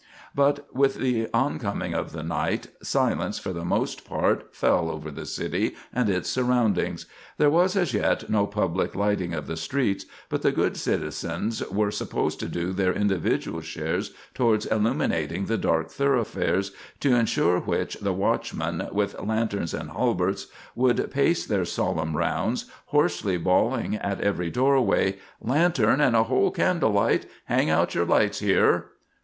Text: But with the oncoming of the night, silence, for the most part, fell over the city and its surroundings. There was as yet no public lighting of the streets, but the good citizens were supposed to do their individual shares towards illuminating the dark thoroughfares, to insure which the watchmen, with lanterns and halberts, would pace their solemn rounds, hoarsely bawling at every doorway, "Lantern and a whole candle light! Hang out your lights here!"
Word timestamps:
But 0.33 0.67
with 0.75 0.95
the 0.95 1.27
oncoming 1.31 1.93
of 1.93 2.11
the 2.11 2.23
night, 2.23 2.69
silence, 2.81 3.37
for 3.37 3.53
the 3.53 3.63
most 3.63 4.03
part, 4.03 4.55
fell 4.55 4.89
over 4.89 5.11
the 5.11 5.27
city 5.27 5.75
and 5.93 6.09
its 6.09 6.27
surroundings. 6.27 7.05
There 7.37 7.51
was 7.51 7.75
as 7.75 7.93
yet 7.93 8.27
no 8.27 8.47
public 8.47 8.95
lighting 8.95 9.35
of 9.35 9.45
the 9.45 9.55
streets, 9.55 10.07
but 10.27 10.41
the 10.41 10.51
good 10.51 10.75
citizens 10.75 11.63
were 11.69 11.91
supposed 11.91 12.39
to 12.39 12.47
do 12.47 12.73
their 12.73 12.91
individual 12.93 13.61
shares 13.61 14.11
towards 14.33 14.65
illuminating 14.65 15.45
the 15.45 15.55
dark 15.59 15.91
thoroughfares, 15.91 16.71
to 17.01 17.13
insure 17.15 17.59
which 17.59 17.93
the 17.99 18.11
watchmen, 18.11 18.89
with 18.91 19.21
lanterns 19.21 19.71
and 19.71 19.91
halberts, 19.91 20.47
would 20.73 21.11
pace 21.11 21.45
their 21.45 21.63
solemn 21.63 22.17
rounds, 22.17 22.65
hoarsely 22.85 23.37
bawling 23.37 23.97
at 23.97 24.19
every 24.19 24.49
doorway, 24.49 25.19
"Lantern 25.39 26.01
and 26.01 26.15
a 26.15 26.23
whole 26.23 26.49
candle 26.49 26.89
light! 26.93 27.27
Hang 27.45 27.69
out 27.69 27.93
your 27.93 28.05
lights 28.05 28.39
here!" 28.39 28.87